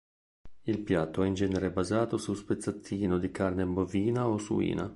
[0.63, 4.89] Il piatto è in genere basato su spezzatino di carne bovina o suina.